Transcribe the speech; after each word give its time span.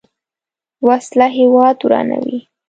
وسله 0.87 1.27
هیواد 1.39 1.77
ورانوي 1.85 2.37